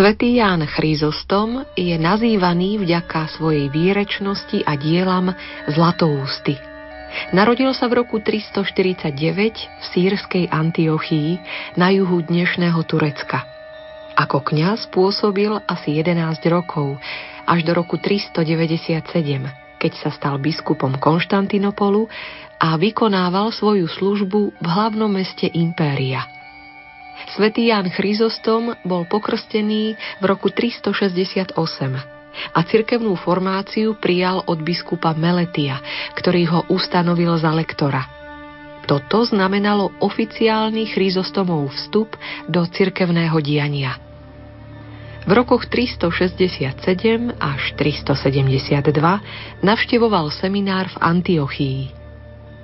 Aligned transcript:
Svetý 0.00 0.40
Ján 0.40 0.64
Chryzostom 0.64 1.60
je 1.76 1.92
nazývaný 2.00 2.80
vďaka 2.80 3.36
svojej 3.36 3.68
výrečnosti 3.68 4.64
a 4.64 4.72
dielam 4.72 5.28
Zlatoústy. 5.68 6.56
Narodil 7.36 7.68
sa 7.76 7.84
v 7.84 8.00
roku 8.00 8.16
349 8.16 9.12
v 9.60 9.84
sírskej 9.92 10.48
Antiochii 10.48 11.36
na 11.76 11.92
juhu 11.92 12.24
dnešného 12.24 12.80
Turecka. 12.88 13.44
Ako 14.16 14.40
kňaz 14.40 14.88
pôsobil 14.88 15.52
asi 15.68 16.00
11 16.00 16.16
rokov, 16.48 16.96
až 17.44 17.60
do 17.68 17.76
roku 17.76 18.00
397, 18.00 19.04
keď 19.76 19.92
sa 20.00 20.08
stal 20.16 20.40
biskupom 20.40 20.96
Konštantinopolu 20.96 22.08
a 22.56 22.72
vykonával 22.80 23.52
svoju 23.52 23.84
službu 23.84 24.64
v 24.64 24.64
hlavnom 24.64 25.12
meste 25.12 25.44
impéria– 25.44 26.24
Svetý 27.36 27.68
Ján 27.68 27.92
Chryzostom 27.92 28.72
bol 28.82 29.04
pokrstený 29.04 29.94
v 30.20 30.24
roku 30.24 30.48
368 30.48 31.54
a 32.54 32.60
cirkevnú 32.64 33.18
formáciu 33.18 33.98
prijal 33.98 34.40
od 34.46 34.58
biskupa 34.62 35.12
Meletia, 35.12 35.82
ktorý 36.16 36.42
ho 36.48 36.60
ustanovil 36.70 37.36
za 37.36 37.50
lektora. 37.52 38.06
Toto 38.88 39.22
znamenalo 39.22 39.92
oficiálny 40.02 40.88
Chryzostomov 40.90 41.70
vstup 41.76 42.16
do 42.48 42.64
cirkevného 42.66 43.38
diania. 43.38 43.94
V 45.28 45.36
rokoch 45.36 45.68
367 45.68 46.74
až 47.36 47.62
372 47.76 49.62
navštevoval 49.62 50.32
seminár 50.32 50.88
v 50.90 50.96
Antiochii. 50.96 51.99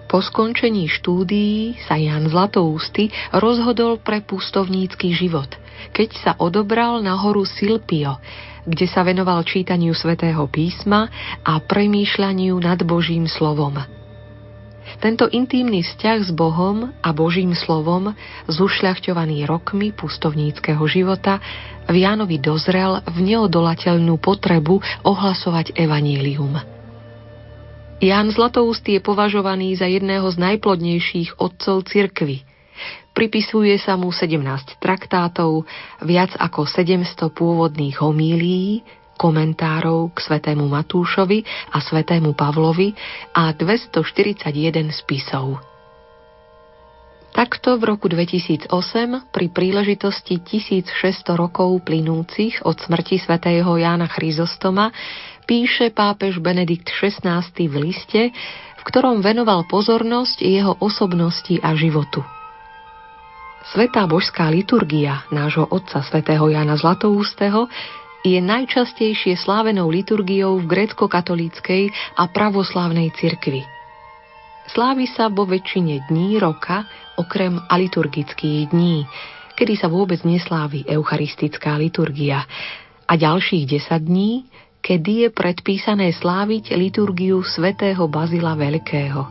Po 0.07 0.23
skončení 0.23 0.87
štúdií 0.87 1.75
sa 1.83 1.99
Jan 1.99 2.31
Zlatoústy 2.31 3.11
rozhodol 3.35 3.99
pre 3.99 4.23
pustovnícky 4.23 5.11
život, 5.11 5.51
keď 5.91 6.09
sa 6.23 6.33
odobral 6.39 7.03
na 7.03 7.19
horu 7.19 7.43
Silpio, 7.43 8.23
kde 8.63 8.87
sa 8.87 9.03
venoval 9.03 9.43
čítaniu 9.43 9.95
svätého 9.99 10.47
písma 10.47 11.11
a 11.43 11.59
premýšľaniu 11.59 12.55
nad 12.63 12.79
Božím 12.87 13.27
slovom. 13.27 13.83
Tento 15.03 15.27
intímny 15.27 15.83
vzťah 15.83 16.19
s 16.23 16.31
Bohom 16.31 16.95
a 17.03 17.09
Božím 17.11 17.53
slovom, 17.59 18.15
zušľachťovaný 18.47 19.43
rokmi 19.45 19.91
pustovníckého 19.91 20.81
života, 20.87 21.43
v 21.91 22.07
Jánovi 22.07 22.39
dozrel 22.39 23.03
v 23.11 23.35
neodolateľnú 23.35 24.23
potrebu 24.23 24.79
ohlasovať 25.03 25.75
evanílium. 25.75 26.76
Ján 27.97 28.29
Zlatoústy 28.29 29.01
je 29.01 29.01
považovaný 29.01 29.73
za 29.73 29.89
jedného 29.89 30.29
z 30.29 30.37
najplodnejších 30.37 31.41
otcov 31.41 31.89
cirkvy. 31.89 32.45
Pripisuje 33.17 33.73
sa 33.81 33.97
mu 33.97 34.13
17 34.13 34.77
traktátov, 34.85 35.65
viac 36.05 36.37
ako 36.37 36.69
700 36.69 37.33
pôvodných 37.33 37.97
homílií, 37.97 38.85
komentárov 39.17 40.13
k 40.13 40.19
svetému 40.21 40.69
Matúšovi 40.69 41.41
a 41.73 41.81
svetému 41.81 42.37
Pavlovi 42.37 42.93
a 43.33 43.57
241 43.57 44.53
spisov. 44.93 45.57
Takto 47.33 47.77
v 47.77 47.97
roku 47.97 48.09
2008 48.09 48.73
pri 49.29 49.47
príležitosti 49.53 50.41
1600 50.41 51.37
rokov 51.37 51.85
plynúcich 51.85 52.65
od 52.65 52.81
smrti 52.81 53.21
svätého 53.21 53.69
Jána 53.77 54.09
Chryzostoma 54.09 54.89
píše 55.47 55.95
pápež 55.95 56.43
Benedikt 56.43 56.91
XVI 56.91 57.47
v 57.55 57.75
liste, 57.79 58.35
v 58.77 58.83
ktorom 58.83 59.23
venoval 59.23 59.65
pozornosť 59.71 60.43
jeho 60.43 60.75
osobnosti 60.83 61.55
a 61.63 61.73
životu. 61.79 62.21
Svetá 63.71 64.07
božská 64.07 64.47
liturgia 64.51 65.27
nášho 65.31 65.67
otca 65.67 66.03
svätého 66.03 66.47
Jana 66.51 66.79
Zlatoústeho 66.79 67.67
je 68.27 68.39
najčastejšie 68.43 69.39
slávenou 69.39 69.87
liturgiou 69.91 70.59
v 70.63 70.67
grécko-katolíckej 70.67 71.91
a 72.19 72.27
pravoslávnej 72.31 73.15
cirkvi. 73.15 73.63
Slávi 74.67 75.07
sa 75.07 75.31
vo 75.31 75.47
väčšine 75.47 76.11
dní 76.11 76.43
roka, 76.43 76.91
okrem 77.15 77.59
aliturgických 77.71 78.75
dní, 78.75 79.07
kedy 79.55 79.79
sa 79.79 79.87
vôbec 79.87 80.27
neslávi 80.27 80.83
eucharistická 80.91 81.79
liturgia, 81.79 82.43
a 83.07 83.15
ďalších 83.15 83.87
10 83.87 84.03
dní, 84.03 84.51
kedy 84.87 85.27
je 85.27 85.29
predpísané 85.35 86.15
sláviť 86.15 86.79
liturgiu 86.79 87.43
svätého 87.43 88.07
Bazila 88.07 88.55
Veľkého. 88.55 89.27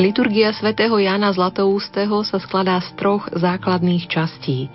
Liturgia 0.00 0.56
svätého 0.56 0.96
Jana 0.96 1.28
Zlatoústeho 1.36 2.24
sa 2.24 2.40
skladá 2.40 2.80
z 2.80 2.96
troch 2.96 3.28
základných 3.28 4.08
častí. 4.08 4.72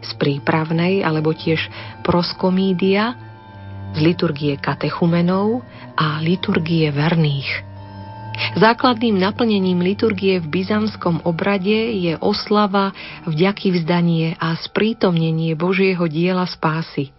Z 0.00 0.10
prípravnej 0.16 1.04
alebo 1.04 1.36
tiež 1.36 1.68
proskomídia, 2.00 3.12
z 3.92 3.98
liturgie 4.00 4.56
katechumenov 4.56 5.60
a 5.92 6.16
liturgie 6.24 6.88
verných. 6.88 7.68
Základným 8.56 9.20
naplnením 9.20 9.84
liturgie 9.84 10.40
v 10.40 10.48
byzantskom 10.48 11.28
obrade 11.28 11.92
je 11.92 12.16
oslava, 12.20 12.92
vďaky 13.28 13.80
vzdanie 13.80 14.36
a 14.40 14.56
sprítomnenie 14.56 15.52
Božieho 15.56 16.08
diela 16.08 16.48
spásy– 16.48 17.12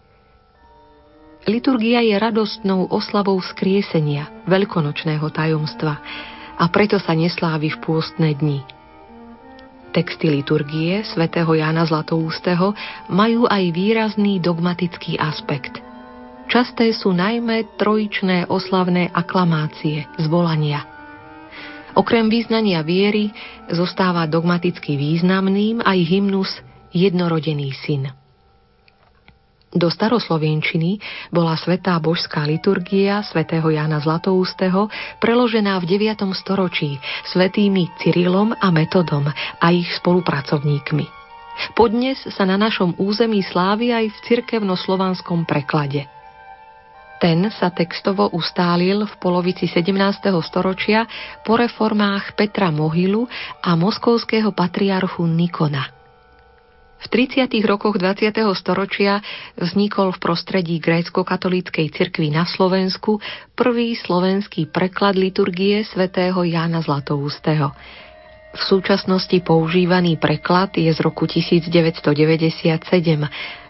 Liturgia 1.47 2.03
je 2.03 2.11
radostnou 2.19 2.91
oslavou 2.91 3.39
skriesenia, 3.39 4.27
veľkonočného 4.51 5.31
tajomstva 5.31 5.95
a 6.59 6.67
preto 6.67 6.99
sa 6.99 7.15
neslávi 7.15 7.71
v 7.71 7.77
pôstne 7.79 8.35
dni. 8.35 8.67
Texty 9.95 10.27
liturgie 10.27 11.07
svätého 11.07 11.47
Jána 11.55 11.87
Zlatoústeho 11.87 12.75
majú 13.07 13.47
aj 13.47 13.63
výrazný 13.71 14.43
dogmatický 14.43 15.15
aspekt. 15.15 15.79
Časté 16.51 16.91
sú 16.91 17.15
najmä 17.15 17.79
trojičné 17.79 18.51
oslavné 18.51 19.07
aklamácie, 19.15 20.03
zvolania. 20.19 20.83
Okrem 21.95 22.27
význania 22.27 22.83
viery 22.83 23.31
zostáva 23.71 24.27
dogmaticky 24.27 24.99
významným 24.99 25.79
aj 25.79 25.99
hymnus 26.03 26.51
Jednorodený 26.91 27.71
syn. 27.87 28.26
Do 29.67 29.91
staroslovenčiny 29.91 30.95
bola 31.27 31.59
svetá 31.59 31.99
božská 31.99 32.47
liturgia 32.47 33.19
svätého 33.27 33.67
Jána 33.67 33.99
Zlatoústeho 33.99 34.87
preložená 35.19 35.75
v 35.83 35.99
9. 35.99 36.23
storočí 36.39 36.95
svetými 37.27 37.91
Cyrilom 37.99 38.55
a 38.55 38.71
Metodom 38.71 39.27
a 39.59 39.67
ich 39.75 39.91
spolupracovníkmi. 39.99 41.11
Podnes 41.75 42.15
sa 42.31 42.47
na 42.47 42.55
našom 42.55 42.95
území 42.95 43.43
slávi 43.43 43.91
aj 43.91 44.07
v 44.07 44.17
cirkevno-slovanskom 44.31 45.43
preklade. 45.43 46.07
Ten 47.19 47.49
sa 47.51 47.67
textovo 47.73 48.29
ustálil 48.31 49.03
v 49.03 49.13
polovici 49.19 49.67
17. 49.67 50.31
storočia 50.47 51.03
po 51.43 51.59
reformách 51.59 52.39
Petra 52.39 52.71
Mohylu 52.71 53.27
a 53.59 53.75
moskovského 53.75 54.53
patriarchu 54.55 55.27
Nikona– 55.27 55.91
v 56.97 57.05
30. 57.13 57.53
rokoch 57.61 58.01
20. 58.01 58.33
storočia 58.57 59.21
vznikol 59.53 60.09
v 60.17 60.21
prostredí 60.21 60.81
grécko-katolíckej 60.81 61.93
cirkvi 61.93 62.33
na 62.33 62.49
Slovensku 62.49 63.21
prvý 63.53 63.93
slovenský 63.93 64.65
preklad 64.65 65.13
liturgie 65.13 65.85
svätého 65.85 66.41
Jána 66.41 66.81
Zlatoústeho. 66.81 67.69
V 68.57 68.61
súčasnosti 68.65 69.37
používaný 69.45 70.17
preklad 70.17 70.73
je 70.73 70.89
z 70.89 70.97
roku 71.05 71.29
1997. 71.29 72.09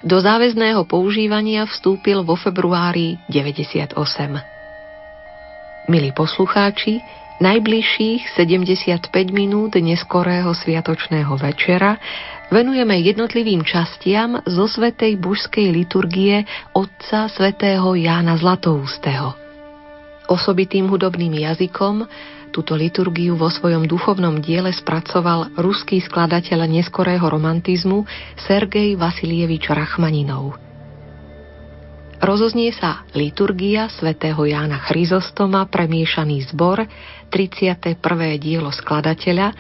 Do 0.08 0.18
záväzného 0.24 0.88
používania 0.88 1.68
vstúpil 1.68 2.24
vo 2.24 2.40
februári 2.40 3.20
98. 3.28 3.92
Milí 5.92 6.16
poslucháči, 6.16 7.04
Najbližších 7.38 8.34
75 8.34 9.14
minút 9.30 9.78
neskorého 9.78 10.58
sviatočného 10.58 11.38
večera 11.38 12.02
venujeme 12.48 13.00
jednotlivým 13.04 13.64
častiam 13.68 14.40
zo 14.48 14.66
Svetej 14.68 15.20
božskej 15.20 15.68
liturgie 15.72 16.48
otca 16.72 17.28
svätého 17.32 17.96
Jána 17.96 18.40
Zlatoústeho. 18.40 19.36
Osobitým 20.28 20.92
hudobným 20.92 21.40
jazykom 21.44 22.04
túto 22.52 22.76
liturgiu 22.76 23.36
vo 23.36 23.52
svojom 23.52 23.88
duchovnom 23.88 24.40
diele 24.40 24.72
spracoval 24.72 25.56
ruský 25.60 26.00
skladateľ 26.04 26.68
neskorého 26.68 27.24
romantizmu 27.28 28.08
Sergej 28.40 28.96
Vasilievič 28.96 29.68
Rachmaninov– 29.72 30.56
rozoznie 32.18 32.74
sa 32.74 33.06
liturgia 33.14 33.90
svätého 33.94 34.42
Jána 34.42 34.82
Chryzostoma, 34.90 35.70
premiešaný 35.70 36.50
zbor, 36.50 36.86
31. 37.30 37.98
dielo 38.42 38.74
skladateľa, 38.74 39.54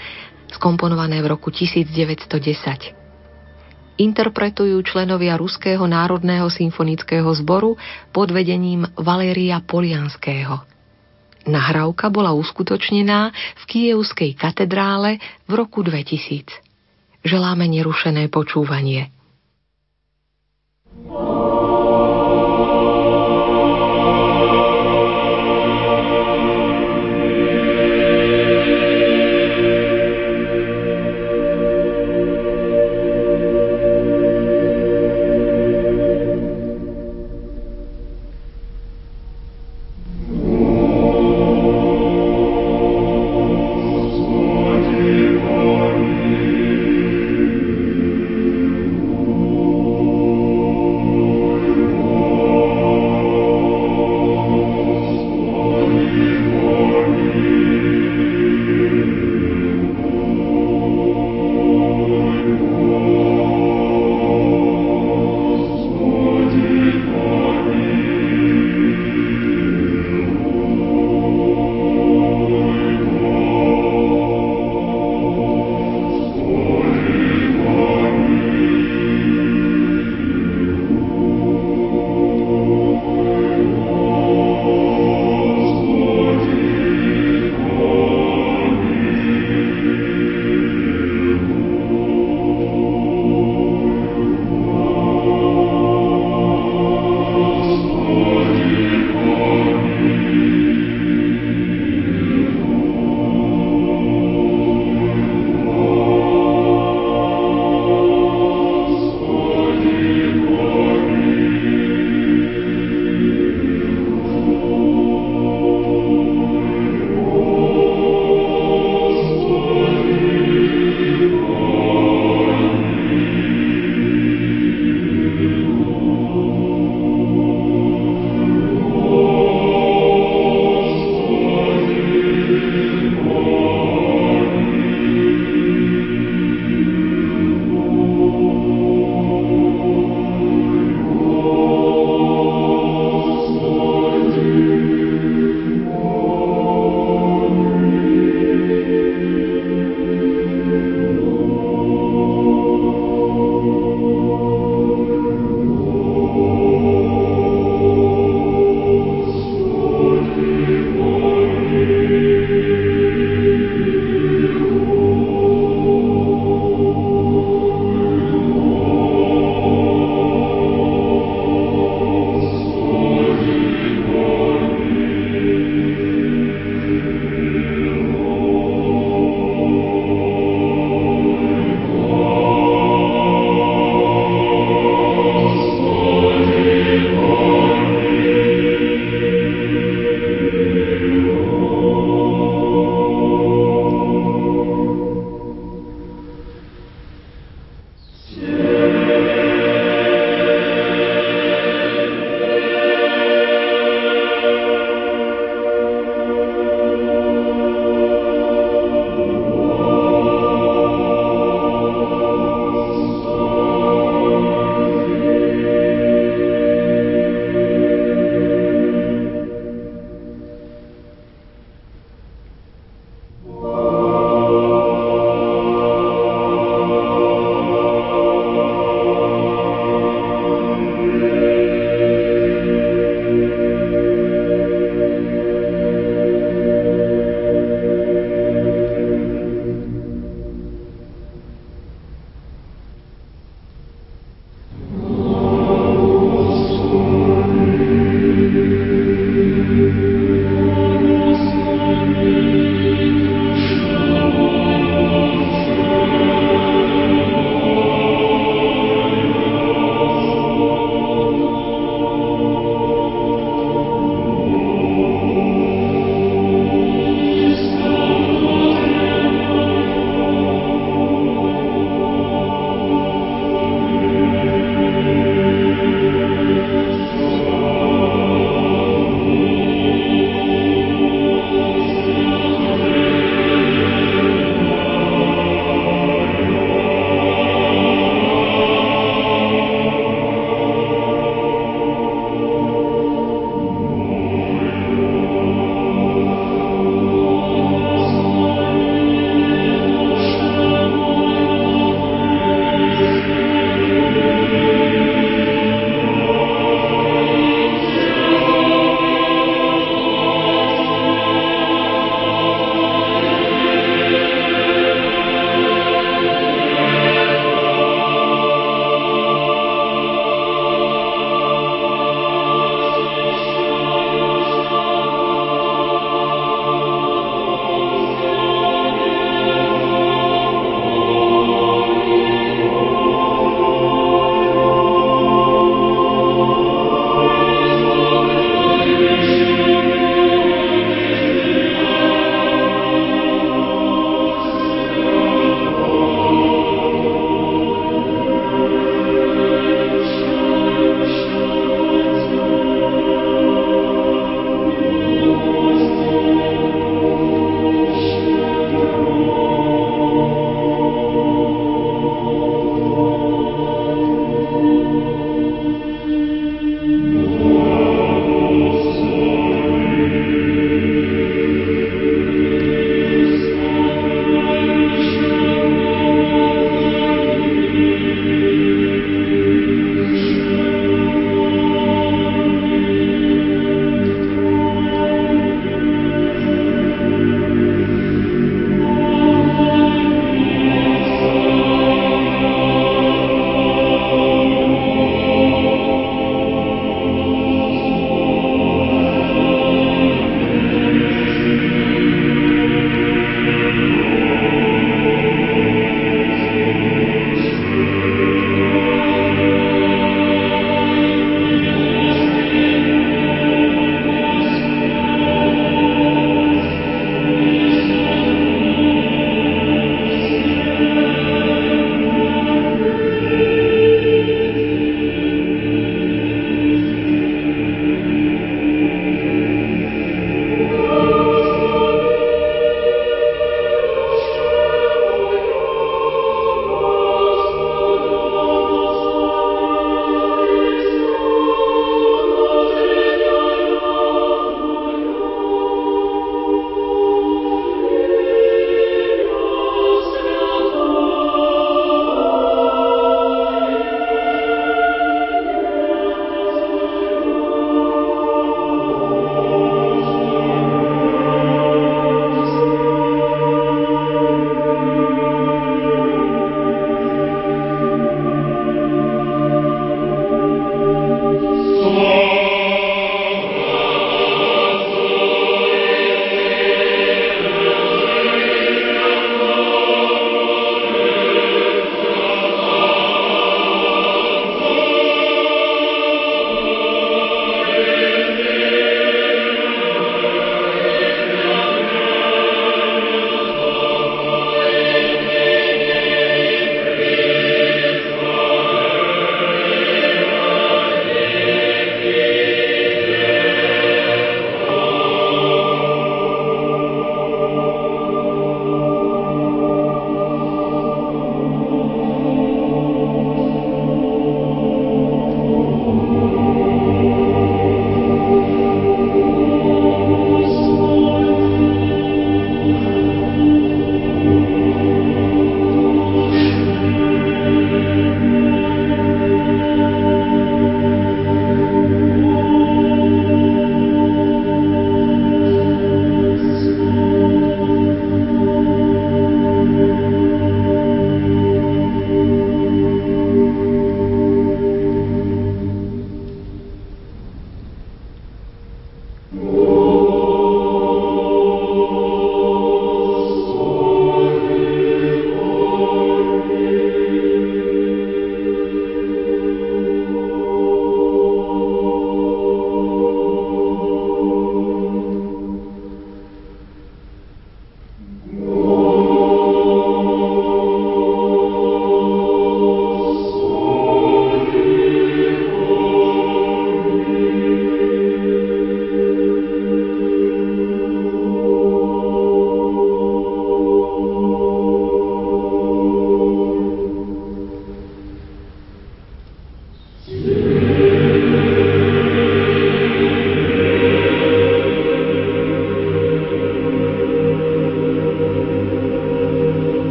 skomponované 0.55 1.19
v 1.23 1.27
roku 1.27 1.51
1910. 1.51 2.27
Interpretujú 3.97 4.77
členovia 4.85 5.33
Ruského 5.41 5.81
národného 5.89 6.53
symfonického 6.53 7.27
zboru 7.33 7.73
pod 8.13 8.29
vedením 8.29 8.85
Valéria 8.93 9.57
Polianského. 9.65 10.61
Nahrávka 11.47 12.11
bola 12.13 12.35
uskutočnená 12.37 13.31
v 13.33 13.63
Kievskej 13.65 14.35
katedrále 14.37 15.17
v 15.49 15.51
roku 15.57 15.81
2000. 15.81 16.61
Želáme 17.25 17.65
nerušené 17.65 18.29
počúvanie. 18.29 19.09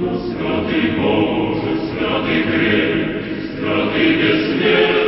Святый 0.00 0.92
Боже, 0.96 1.78
святый 1.90 2.42
крепкий, 2.44 3.58
святый 3.58 4.16
бессмертный, 4.16 4.99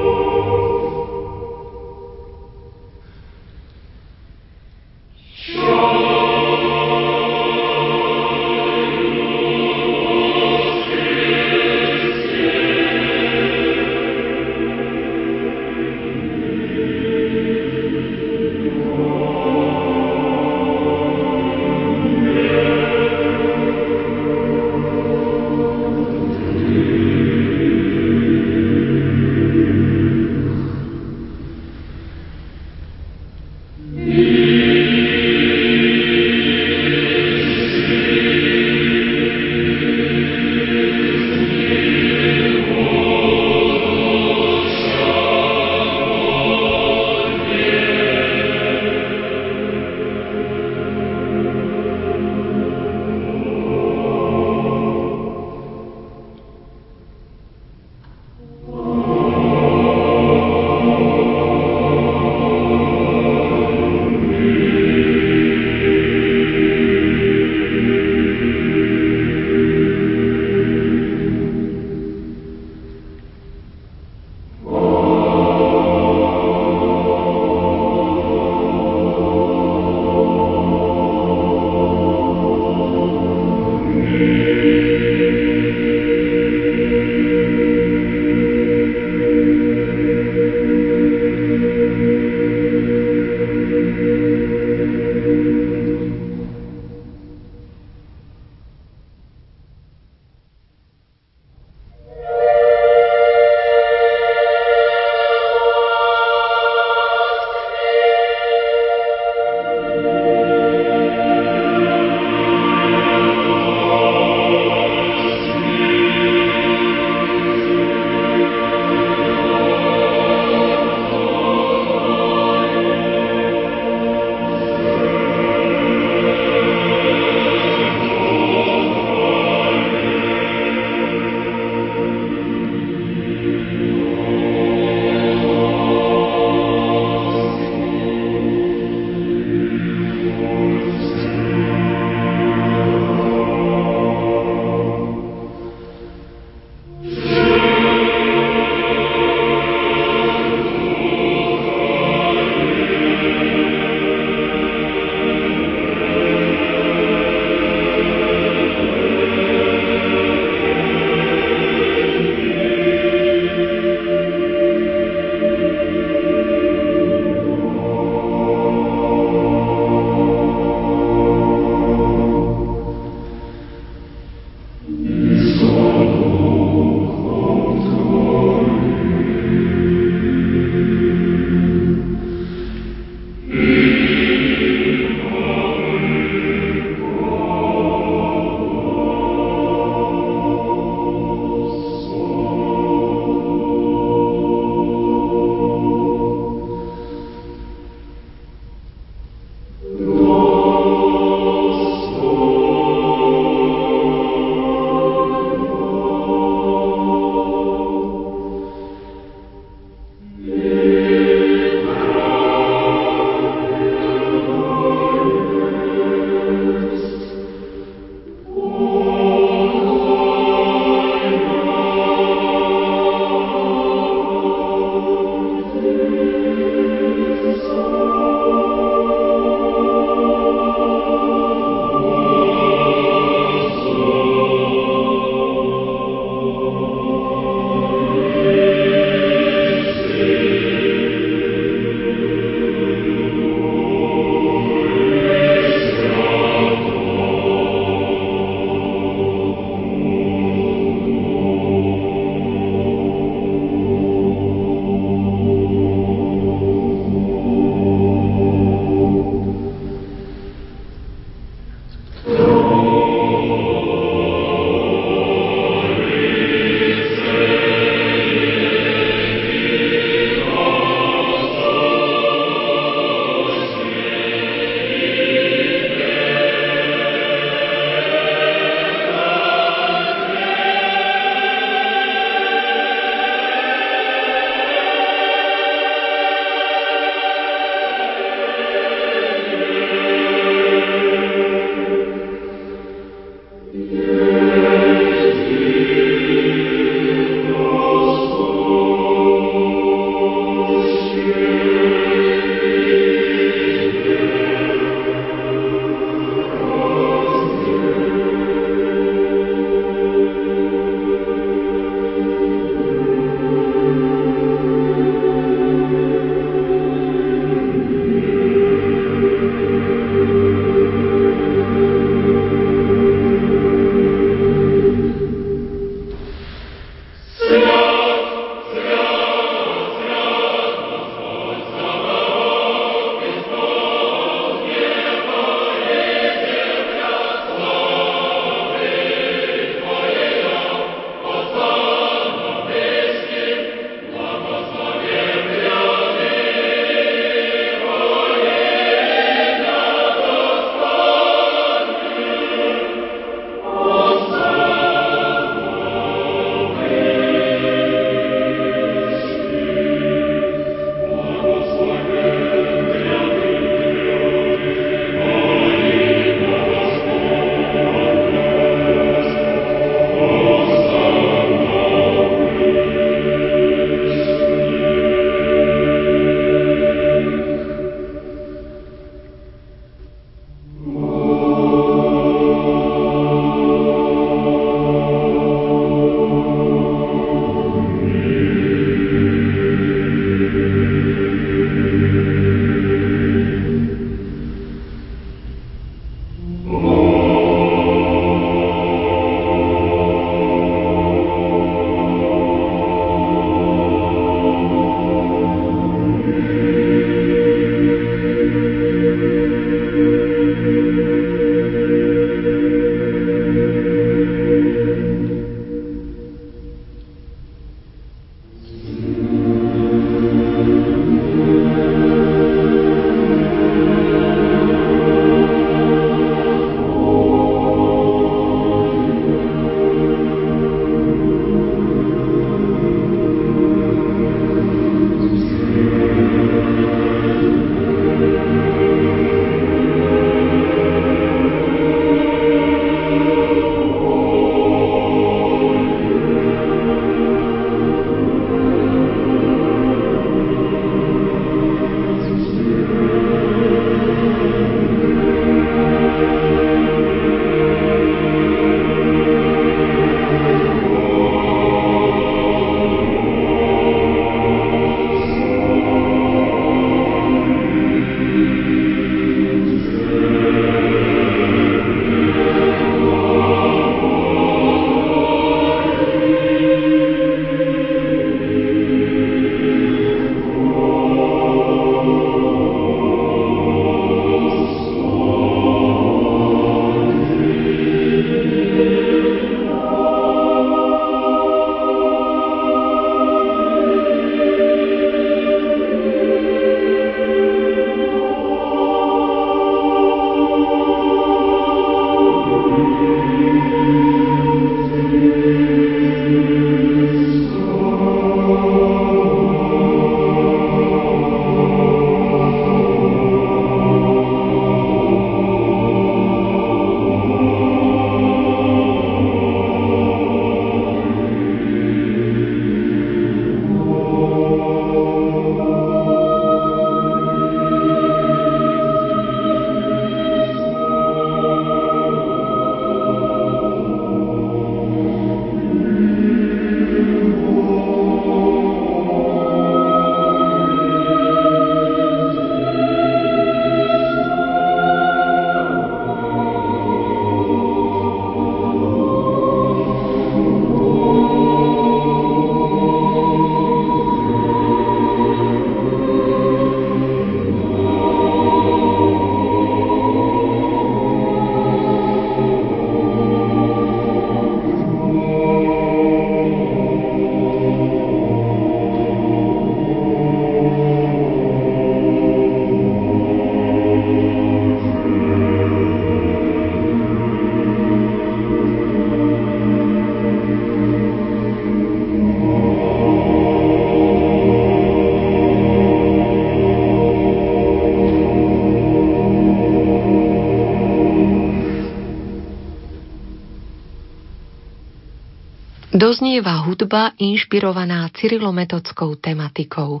Doznieva 596.08 596.64
hudba 596.64 597.12
inšpirovaná 597.20 598.08
cyrilometodskou 598.16 599.20
tematikou. 599.20 600.00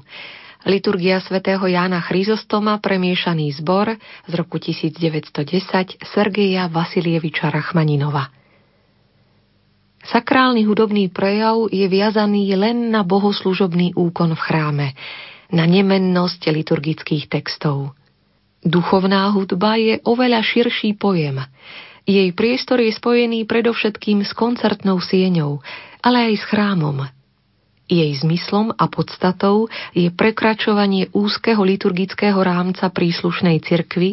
Liturgia 0.64 1.20
svätého 1.20 1.60
Jána 1.68 2.00
Chryzostoma 2.00 2.80
premiešaný 2.80 3.52
zbor 3.60 3.92
z 4.24 4.32
roku 4.32 4.56
1910 4.56 6.00
Sergeja 6.08 6.72
Vasilieviča 6.72 7.52
Rachmaninova. 7.52 8.32
Sakrálny 10.00 10.64
hudobný 10.64 11.12
prejav 11.12 11.68
je 11.68 11.84
viazaný 11.84 12.56
len 12.56 12.88
na 12.88 13.04
bohoslužobný 13.04 13.92
úkon 13.92 14.32
v 14.32 14.40
chráme, 14.40 14.88
na 15.52 15.68
nemennosť 15.68 16.48
liturgických 16.56 17.28
textov. 17.28 17.92
Duchovná 18.64 19.28
hudba 19.36 19.76
je 19.76 20.00
oveľa 20.08 20.40
širší 20.40 20.96
pojem. 20.96 21.44
Jej 22.08 22.32
priestor 22.32 22.80
je 22.80 22.96
spojený 22.96 23.44
predovšetkým 23.44 24.24
s 24.24 24.32
koncertnou 24.32 24.96
sieňou, 25.04 25.60
ale 26.02 26.32
aj 26.32 26.34
s 26.38 26.44
chrámom, 26.48 27.06
jej 27.88 28.12
zmyslom 28.20 28.76
a 28.76 28.84
podstatou 28.92 29.72
je 29.96 30.12
prekračovanie 30.12 31.08
úzkeho 31.16 31.64
liturgického 31.64 32.36
rámca 32.36 32.92
príslušnej 32.92 33.64
cirkvy 33.64 34.12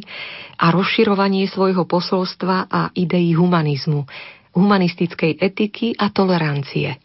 a 0.56 0.72
rozširovanie 0.72 1.52
svojho 1.52 1.84
posolstva 1.84 2.72
a 2.72 2.82
ideí 2.96 3.36
humanizmu, 3.36 4.08
humanistickej 4.56 5.44
etiky 5.44 5.92
a 6.00 6.08
tolerancie. 6.08 6.96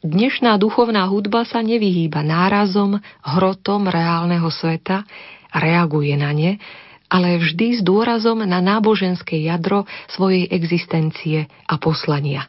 Dnešná 0.00 0.56
duchovná 0.56 1.04
hudba 1.12 1.44
sa 1.44 1.60
nevyhýba 1.60 2.24
nárazom, 2.24 2.96
hrotom 3.20 3.84
reálneho 3.84 4.48
sveta, 4.48 5.04
reaguje 5.52 6.16
na 6.16 6.32
ne, 6.32 6.56
ale 7.12 7.36
vždy 7.36 7.76
s 7.76 7.80
dôrazom 7.84 8.40
na 8.48 8.64
náboženské 8.64 9.44
jadro 9.44 9.84
svojej 10.08 10.48
existencie 10.48 11.44
a 11.68 11.76
poslania. 11.76 12.48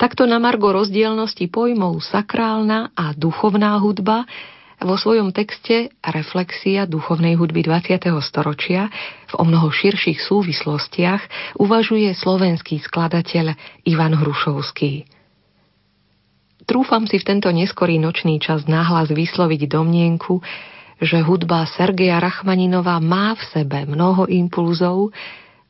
Takto 0.00 0.24
na 0.24 0.40
margo 0.40 0.72
rozdielnosti 0.72 1.52
pojmov 1.52 2.00
sakrálna 2.00 2.88
a 2.96 3.12
duchovná 3.12 3.76
hudba 3.84 4.24
vo 4.80 4.96
svojom 4.96 5.28
texte 5.28 5.92
Reflexia 6.00 6.88
duchovnej 6.88 7.36
hudby 7.36 7.68
20. 7.68 8.08
storočia 8.24 8.88
v 9.28 9.32
o 9.36 9.44
mnoho 9.44 9.68
širších 9.68 10.24
súvislostiach 10.24 11.52
uvažuje 11.60 12.16
slovenský 12.16 12.80
skladateľ 12.80 13.52
Ivan 13.84 14.16
Hrušovský. 14.16 15.04
Trúfam 16.64 17.04
si 17.04 17.20
v 17.20 17.36
tento 17.36 17.52
neskorý 17.52 18.00
nočný 18.00 18.40
čas 18.40 18.64
náhlas 18.64 19.12
vysloviť 19.12 19.68
domnienku, 19.68 20.40
že 20.96 21.20
hudba 21.20 21.68
Sergeja 21.68 22.24
Rachmaninova 22.24 22.96
má 23.04 23.36
v 23.36 23.42
sebe 23.52 23.84
mnoho 23.84 24.24
impulzov, 24.32 25.12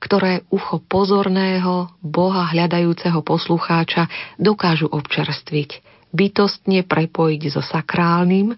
ktoré 0.01 0.49
ucho 0.49 0.81
pozorného, 0.81 1.93
Boha 2.01 2.49
hľadajúceho 2.51 3.21
poslucháča 3.21 4.09
dokážu 4.41 4.89
občerstviť, 4.89 5.85
bytostne 6.11 6.83
prepojiť 6.89 7.43
so 7.53 7.63
sakrálnym, 7.63 8.57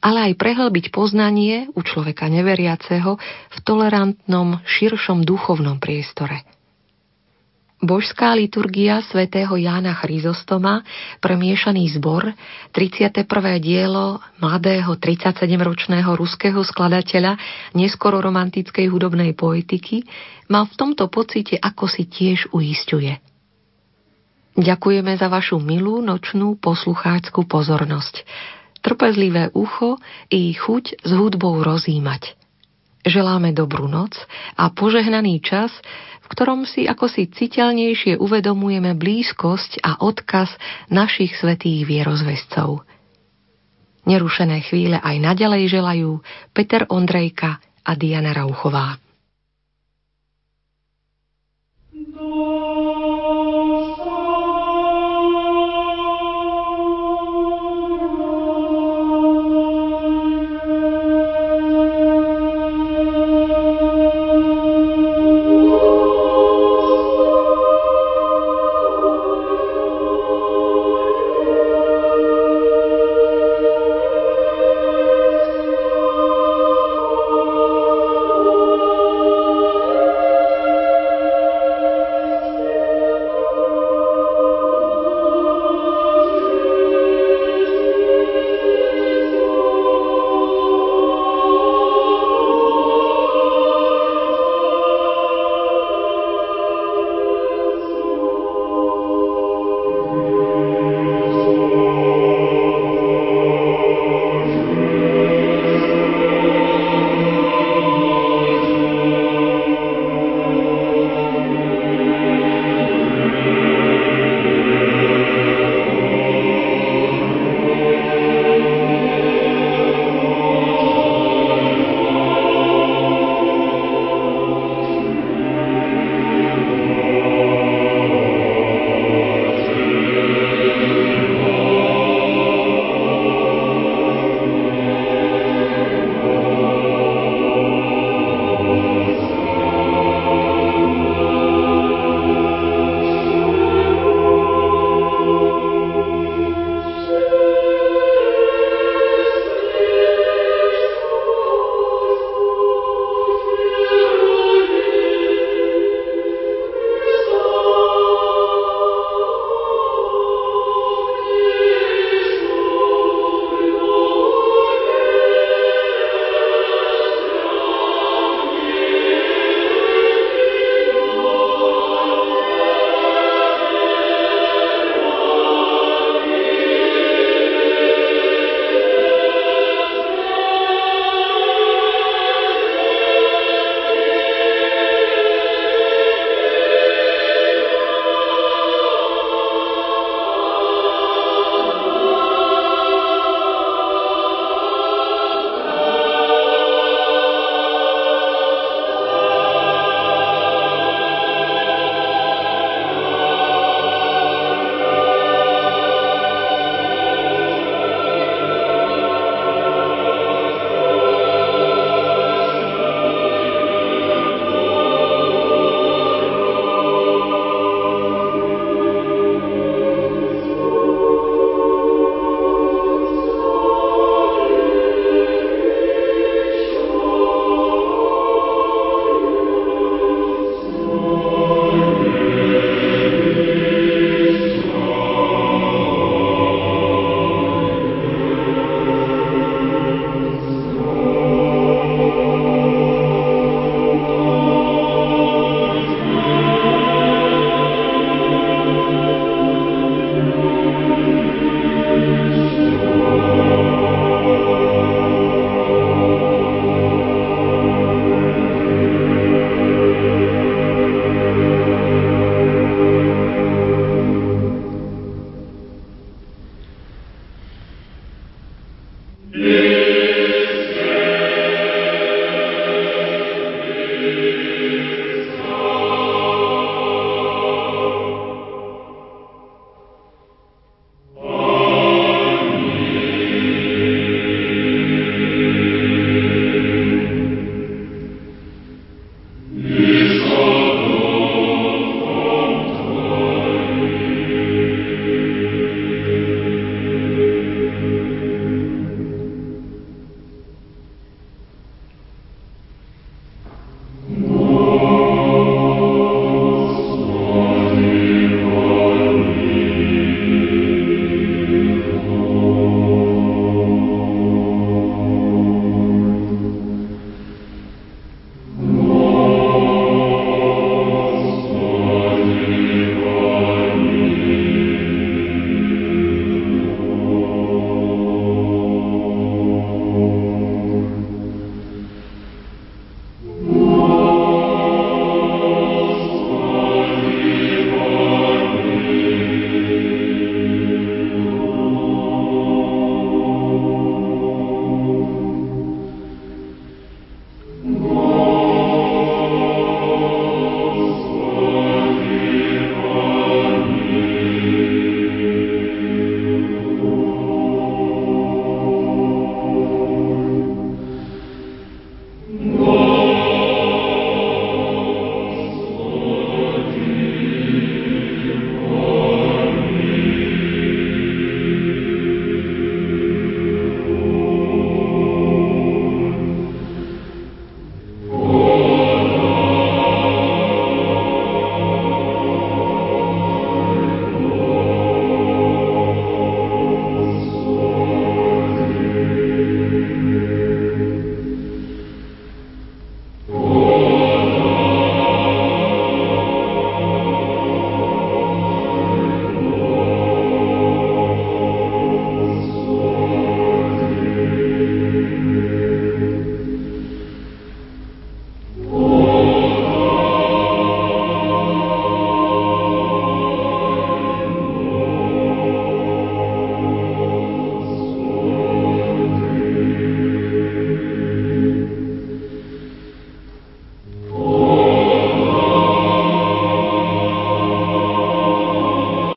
ale 0.00 0.32
aj 0.32 0.40
prehlbiť 0.40 0.88
poznanie 0.88 1.68
u 1.76 1.84
človeka 1.84 2.32
neveriaceho 2.32 3.20
v 3.52 3.56
tolerantnom, 3.62 4.64
širšom 4.64 5.22
duchovnom 5.22 5.76
priestore– 5.76 6.42
Božská 7.80 8.36
liturgia 8.36 9.00
svätého 9.08 9.56
Jána 9.56 9.96
Chryzostoma, 9.96 10.84
premiešaný 11.24 11.88
zbor, 11.96 12.36
31. 12.76 13.24
dielo 13.56 14.20
mladého 14.36 15.00
37-ročného 15.00 16.12
ruského 16.12 16.60
skladateľa 16.60 17.40
neskoro 17.72 18.20
romantickej 18.20 18.84
hudobnej 18.84 19.32
poetiky, 19.32 20.04
ma 20.52 20.68
v 20.68 20.76
tomto 20.76 21.08
pocite 21.08 21.56
ako 21.56 21.88
si 21.88 22.04
tiež 22.04 22.52
uistuje. 22.52 23.16
Ďakujeme 24.60 25.16
za 25.16 25.32
vašu 25.32 25.56
milú 25.56 26.04
nočnú 26.04 26.60
poslucháckú 26.60 27.48
pozornosť, 27.48 28.28
trpezlivé 28.84 29.56
ucho 29.56 29.96
i 30.28 30.52
chuť 30.52 31.00
s 31.00 31.10
hudbou 31.16 31.64
rozímať. 31.64 32.39
Želáme 33.00 33.56
dobrú 33.56 33.88
noc 33.88 34.12
a 34.60 34.68
požehnaný 34.68 35.40
čas, 35.40 35.72
ktorom 36.30 36.62
si 36.62 36.86
ako 36.86 37.10
si 37.10 37.26
citeľnejšie 37.26 38.20
uvedomujeme 38.20 38.94
blízkosť 38.94 39.82
a 39.82 39.98
odkaz 40.04 40.52
našich 40.92 41.34
svetých 41.34 41.88
vierozvescov. 41.88 42.86
Nerušené 44.06 44.62
chvíle 44.64 44.96
aj 45.02 45.16
naďalej 45.16 45.62
želajú 45.74 46.10
Peter 46.54 46.86
Ondrejka 46.88 47.58
a 47.82 47.92
Diana 47.98 48.32
Rauchová. 48.32 48.96